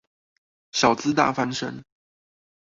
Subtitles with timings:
[0.71, 1.83] 小資大翻身